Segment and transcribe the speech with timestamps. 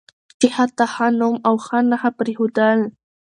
[0.39, 2.79] چې حتی ښه نوم او ښه نښه پرېښودل